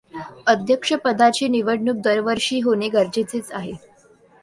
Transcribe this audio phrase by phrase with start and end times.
[0.47, 3.73] अध्यक्षपदाची निवडणूक दरवर्षी होणे गरजेचे आहे.